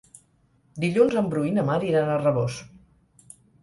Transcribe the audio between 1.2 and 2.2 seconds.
en Bru i na Mar iran a